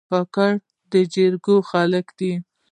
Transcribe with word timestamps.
کاکړ 0.09 0.51
د 0.91 0.93
جرګو 1.13 1.55
خلک 1.69 2.05
دي. 2.19 2.33